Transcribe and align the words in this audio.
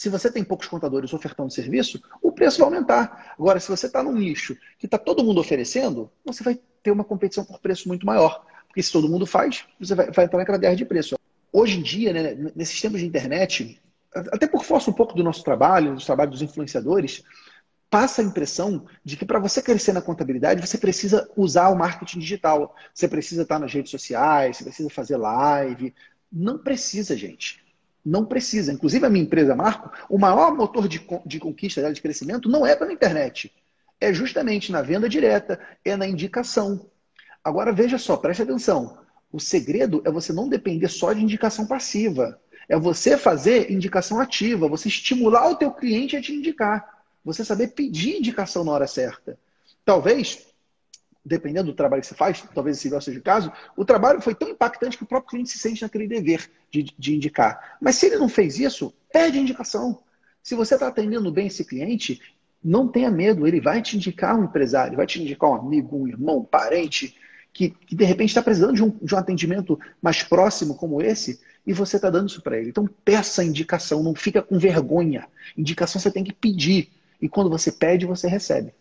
Se 0.00 0.08
você 0.08 0.32
tem 0.32 0.42
poucos 0.42 0.66
contadores 0.66 1.12
ofertando 1.12 1.52
serviço, 1.52 2.02
o 2.22 2.32
preço 2.32 2.56
vai 2.60 2.68
aumentar. 2.68 3.34
Agora, 3.38 3.60
se 3.60 3.68
você 3.68 3.84
está 3.84 4.02
num 4.02 4.14
nicho 4.14 4.56
que 4.78 4.86
está 4.86 4.96
todo 4.96 5.22
mundo 5.22 5.38
oferecendo, 5.38 6.10
você 6.24 6.42
vai 6.42 6.58
ter 6.82 6.90
uma 6.90 7.04
competição 7.04 7.44
por 7.44 7.60
preço 7.60 7.86
muito 7.86 8.06
maior. 8.06 8.42
Porque 8.66 8.82
se 8.82 8.90
todo 8.90 9.10
mundo 9.10 9.26
faz, 9.26 9.66
você 9.78 9.94
vai, 9.94 10.10
vai 10.10 10.24
entrar 10.24 10.38
naquela 10.38 10.56
guerra 10.56 10.74
de 10.74 10.86
preço. 10.86 11.18
Hoje 11.52 11.78
em 11.78 11.82
dia, 11.82 12.14
né, 12.14 12.52
nesses 12.56 12.80
tempos 12.80 13.00
de 13.00 13.06
internet, 13.06 13.78
até 14.32 14.46
por 14.46 14.64
força 14.64 14.90
um 14.90 14.94
pouco 14.94 15.12
do 15.14 15.22
nosso 15.22 15.44
trabalho, 15.44 15.94
do 15.94 16.02
trabalho 16.02 16.30
dos 16.30 16.40
influenciadores, 16.40 17.22
passa 17.90 18.22
a 18.22 18.24
impressão 18.24 18.86
de 19.04 19.18
que 19.18 19.26
para 19.26 19.38
você 19.38 19.60
crescer 19.60 19.92
na 19.92 20.00
contabilidade, 20.00 20.66
você 20.66 20.78
precisa 20.78 21.30
usar 21.36 21.68
o 21.68 21.76
marketing 21.76 22.20
digital. 22.20 22.74
Você 22.94 23.06
precisa 23.06 23.42
estar 23.42 23.58
nas 23.58 23.70
redes 23.70 23.90
sociais, 23.90 24.56
você 24.56 24.64
precisa 24.64 24.88
fazer 24.88 25.18
live. 25.18 25.94
Não 26.32 26.56
precisa, 26.56 27.14
gente. 27.14 27.60
Não 28.04 28.24
precisa. 28.24 28.72
Inclusive, 28.72 29.04
a 29.04 29.10
minha 29.10 29.24
empresa, 29.24 29.54
Marco, 29.54 29.90
o 30.08 30.18
maior 30.18 30.54
motor 30.54 30.88
de, 30.88 31.06
de 31.26 31.38
conquista, 31.38 31.92
de 31.92 32.00
crescimento, 32.00 32.48
não 32.48 32.66
é 32.66 32.74
pela 32.74 32.92
internet. 32.92 33.52
É 34.00 34.12
justamente 34.12 34.72
na 34.72 34.80
venda 34.80 35.08
direta, 35.08 35.60
é 35.84 35.96
na 35.96 36.06
indicação. 36.06 36.86
Agora, 37.44 37.72
veja 37.72 37.98
só, 37.98 38.16
preste 38.16 38.42
atenção. 38.42 38.98
O 39.32 39.38
segredo 39.38 40.02
é 40.04 40.10
você 40.10 40.32
não 40.32 40.48
depender 40.48 40.88
só 40.88 41.12
de 41.12 41.22
indicação 41.22 41.66
passiva. 41.66 42.40
É 42.68 42.78
você 42.78 43.16
fazer 43.16 43.70
indicação 43.70 44.20
ativa, 44.20 44.68
você 44.68 44.88
estimular 44.88 45.48
o 45.48 45.56
teu 45.56 45.70
cliente 45.70 46.16
a 46.16 46.22
te 46.22 46.32
indicar. 46.32 47.02
Você 47.24 47.44
saber 47.44 47.68
pedir 47.68 48.18
indicação 48.18 48.64
na 48.64 48.72
hora 48.72 48.86
certa. 48.86 49.38
Talvez, 49.84 50.46
dependendo 51.24 51.70
do 51.70 51.76
trabalho 51.76 52.00
que 52.00 52.08
você 52.08 52.14
faz, 52.14 52.42
talvez 52.54 52.78
esse 52.78 53.00
seja 53.00 53.18
o 53.18 53.22
caso, 53.22 53.52
o 53.76 53.84
trabalho 53.84 54.20
foi 54.20 54.34
tão 54.34 54.48
impactante 54.48 54.96
que 54.96 55.04
o 55.04 55.06
próprio 55.06 55.30
cliente 55.30 55.50
se 55.50 55.58
sente 55.58 55.82
naquele 55.82 56.08
dever 56.08 56.50
de, 56.70 56.94
de 56.98 57.14
indicar. 57.14 57.76
Mas 57.80 57.96
se 57.96 58.06
ele 58.06 58.16
não 58.16 58.28
fez 58.28 58.58
isso, 58.58 58.92
pede 59.12 59.38
indicação. 59.38 59.98
Se 60.42 60.54
você 60.54 60.74
está 60.74 60.88
atendendo 60.88 61.30
bem 61.30 61.48
esse 61.48 61.64
cliente, 61.64 62.20
não 62.62 62.88
tenha 62.88 63.10
medo, 63.10 63.46
ele 63.46 63.60
vai 63.60 63.82
te 63.82 63.96
indicar 63.96 64.38
um 64.38 64.44
empresário, 64.44 64.96
vai 64.96 65.06
te 65.06 65.20
indicar 65.20 65.50
um 65.50 65.54
amigo, 65.54 65.96
um 65.96 66.08
irmão, 66.08 66.38
um 66.38 66.44
parente, 66.44 67.14
que, 67.52 67.70
que 67.70 67.94
de 67.94 68.04
repente 68.04 68.30
está 68.30 68.42
precisando 68.42 68.74
de 68.74 68.82
um, 68.82 68.90
de 69.02 69.14
um 69.14 69.18
atendimento 69.18 69.78
mais 70.00 70.22
próximo 70.22 70.74
como 70.74 71.02
esse, 71.02 71.40
e 71.66 71.72
você 71.72 71.96
está 71.96 72.08
dando 72.08 72.28
isso 72.28 72.42
para 72.42 72.58
ele. 72.58 72.70
Então 72.70 72.88
peça 73.04 73.44
indicação, 73.44 74.02
não 74.02 74.14
fica 74.14 74.40
com 74.40 74.58
vergonha. 74.58 75.26
Indicação 75.56 76.00
você 76.00 76.10
tem 76.10 76.24
que 76.24 76.32
pedir. 76.32 76.90
E 77.20 77.28
quando 77.28 77.50
você 77.50 77.70
pede, 77.70 78.06
você 78.06 78.26
recebe. 78.26 78.72